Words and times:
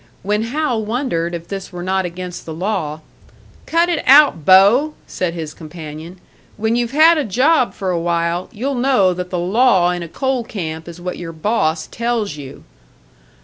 When 0.23 0.41
Hal 0.45 0.83
wondered 0.83 1.35
if 1.35 1.47
this 1.47 1.71
were 1.71 1.83
not 1.83 2.05
against 2.05 2.47
the 2.47 2.55
law, 2.55 3.01
"Cut 3.67 3.87
it 3.87 4.03
out, 4.07 4.43
Bo!" 4.43 4.95
said 5.05 5.35
his 5.35 5.53
companion. 5.53 6.19
"When 6.57 6.75
you've 6.75 6.89
had 6.89 7.19
a 7.19 7.23
job 7.23 7.75
for 7.75 7.91
a 7.91 7.99
while, 7.99 8.49
you'll 8.51 8.73
know 8.73 9.13
that 9.13 9.29
the 9.29 9.37
law 9.37 9.91
in 9.91 10.01
a 10.01 10.07
coal 10.07 10.43
camp 10.43 10.87
is 10.87 10.99
what 10.99 11.19
your 11.19 11.33
boss 11.33 11.85
tells 11.85 12.35
you." 12.35 12.63